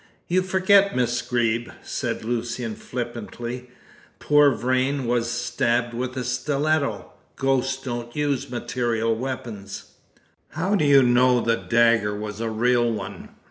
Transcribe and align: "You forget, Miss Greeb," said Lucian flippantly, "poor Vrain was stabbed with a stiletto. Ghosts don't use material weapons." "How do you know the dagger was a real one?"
"You 0.27 0.41
forget, 0.41 0.95
Miss 0.95 1.21
Greeb," 1.21 1.71
said 1.83 2.23
Lucian 2.25 2.73
flippantly, 2.73 3.69
"poor 4.17 4.49
Vrain 4.49 5.05
was 5.05 5.29
stabbed 5.29 5.93
with 5.93 6.17
a 6.17 6.23
stiletto. 6.23 7.11
Ghosts 7.35 7.83
don't 7.83 8.15
use 8.15 8.49
material 8.49 9.15
weapons." 9.15 9.91
"How 10.53 10.73
do 10.73 10.85
you 10.85 11.03
know 11.03 11.39
the 11.39 11.55
dagger 11.55 12.17
was 12.17 12.41
a 12.41 12.49
real 12.49 12.91
one?" 12.91 13.29